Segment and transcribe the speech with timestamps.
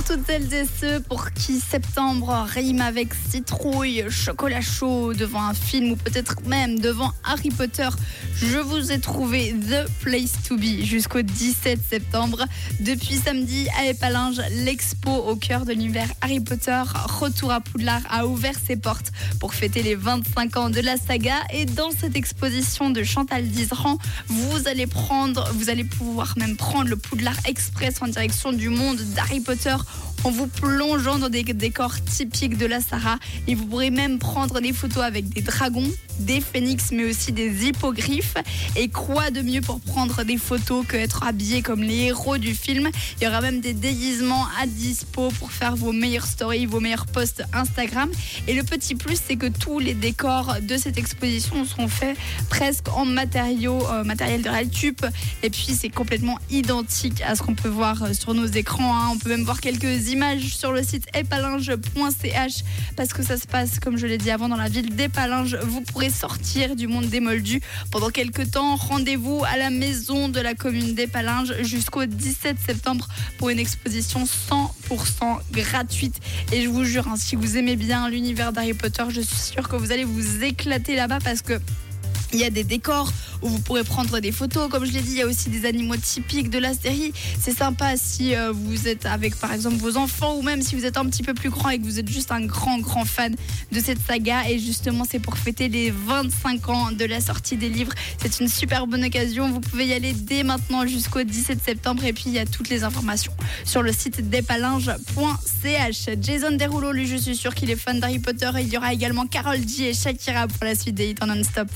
[0.00, 5.52] Pour toutes celles et ceux pour qui septembre rime avec citrouille, chocolat chaud devant un
[5.52, 7.88] film ou peut-être même devant Harry Potter,
[8.34, 12.46] je vous ai trouvé The Place to Be jusqu'au 17 septembre.
[12.80, 16.80] Depuis samedi à Épalinges, l'expo au cœur de l'univers Harry Potter,
[17.20, 21.36] Retour à Poudlard, a ouvert ses portes pour fêter les 25 ans de la saga.
[21.52, 23.98] Et dans cette exposition de Chantal Dizran,
[24.28, 28.96] vous allez prendre, vous allez pouvoir même prendre le Poudlard Express en direction du monde
[29.14, 29.76] d'Harry Potter
[30.24, 33.18] en vous plongeant dans des décors typiques de la Sarah.
[33.46, 37.66] Et vous pourrez même prendre des photos avec des dragons, des phénix, mais aussi des
[37.66, 38.34] hippogriffes.
[38.76, 42.54] Et quoi de mieux pour prendre des photos que être habillé comme les héros du
[42.54, 42.90] film?
[43.20, 47.06] Il y aura même des déguisements à dispo pour faire vos meilleures stories, vos meilleurs
[47.06, 48.10] posts Instagram.
[48.46, 52.16] Et le petit plus, c'est que tous les décors de cette exposition sont faits
[52.50, 55.06] presque en matériaux, euh, matériel de Realtup.
[55.42, 58.94] Et puis c'est complètement identique à ce qu'on peut voir euh, sur nos écrans.
[58.94, 59.08] hein.
[59.12, 62.64] On peut même voir images sur le site epalinge.ch
[62.96, 65.56] parce que ça se passe, comme je l'ai dit avant, dans la ville d'Epalinges.
[65.62, 67.60] Vous pourrez sortir du monde des moldus
[67.90, 68.76] pendant quelques temps.
[68.76, 75.38] Rendez-vous à la maison de la commune d'Epalinges jusqu'au 17 septembre pour une exposition 100%
[75.52, 76.20] gratuite.
[76.52, 79.68] Et je vous jure, hein, si vous aimez bien l'univers d'Harry Potter, je suis sûre
[79.68, 81.60] que vous allez vous éclater là-bas parce que
[82.32, 84.68] il y a des décors où vous pourrez prendre des photos.
[84.70, 87.12] Comme je l'ai dit, il y a aussi des animaux typiques de la série.
[87.40, 90.84] C'est sympa si euh, vous êtes avec, par exemple, vos enfants ou même si vous
[90.84, 93.34] êtes un petit peu plus grand et que vous êtes juste un grand, grand fan
[93.72, 94.48] de cette saga.
[94.48, 97.92] Et justement, c'est pour fêter les 25 ans de la sortie des livres.
[98.20, 99.50] C'est une super bonne occasion.
[99.50, 102.04] Vous pouvez y aller dès maintenant jusqu'au 17 septembre.
[102.04, 103.32] Et puis, il y a toutes les informations
[103.64, 106.08] sur le site despalinges.ch.
[106.20, 108.50] Jason Derulo, lui, je suis sûr qu'il est fan d'Harry Potter.
[108.58, 111.26] Et il y aura également Carol G et Shakira pour la suite des hits en
[111.26, 111.68] non-stop.